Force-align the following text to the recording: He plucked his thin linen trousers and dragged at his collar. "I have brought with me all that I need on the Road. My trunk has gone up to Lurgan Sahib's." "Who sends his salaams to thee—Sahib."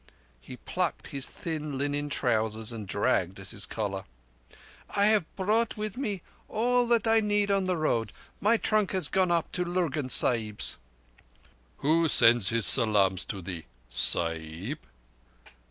He 0.39 0.57
plucked 0.57 1.09
his 1.09 1.27
thin 1.27 1.77
linen 1.77 2.09
trousers 2.09 2.71
and 2.71 2.87
dragged 2.87 3.39
at 3.39 3.51
his 3.51 3.67
collar. 3.67 4.05
"I 4.89 5.05
have 5.05 5.25
brought 5.35 5.77
with 5.77 5.95
me 5.95 6.23
all 6.49 6.87
that 6.87 7.05
I 7.05 7.19
need 7.19 7.51
on 7.51 7.65
the 7.65 7.77
Road. 7.77 8.11
My 8.39 8.57
trunk 8.57 8.93
has 8.93 9.07
gone 9.07 9.29
up 9.29 9.51
to 9.51 9.63
Lurgan 9.63 10.09
Sahib's." 10.09 10.77
"Who 11.85 12.07
sends 12.07 12.49
his 12.49 12.65
salaams 12.65 13.23
to 13.25 13.43
thee—Sahib." 13.43 14.79